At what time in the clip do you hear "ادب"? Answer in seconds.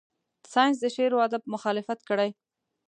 1.27-1.43